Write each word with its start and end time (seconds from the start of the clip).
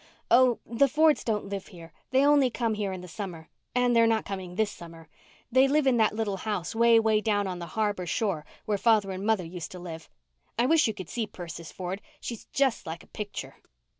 "Oh, 0.31 0.57
the 0.65 0.87
Fords 0.87 1.23
don't 1.23 1.45
live 1.49 1.67
here. 1.67 1.93
They 2.09 2.25
only 2.25 2.49
come 2.49 2.73
here 2.73 2.91
in 2.91 3.01
the 3.01 3.07
summer. 3.07 3.49
And 3.75 3.95
they're 3.95 4.07
not 4.07 4.25
coming 4.25 4.55
this 4.55 4.71
summer. 4.71 5.07
They 5.51 5.67
live 5.67 5.85
in 5.85 5.97
that 5.97 6.15
little 6.15 6.37
house 6.37 6.73
'way, 6.73 6.99
'way 6.99 7.21
down 7.21 7.45
on 7.45 7.59
the 7.59 7.67
harbour 7.77 8.07
shore 8.07 8.43
where 8.65 8.79
father 8.79 9.11
and 9.11 9.23
mother 9.27 9.45
used 9.45 9.69
to 9.73 9.79
live. 9.79 10.09
I 10.57 10.65
wish 10.65 10.87
you 10.87 10.95
could 10.95 11.07
see 11.11 11.27
Persis 11.27 11.71
Ford. 11.71 12.01
She 12.19 12.33
is 12.33 12.45
just 12.45 12.87
like 12.87 13.03
a 13.03 13.07
picture." 13.13 13.57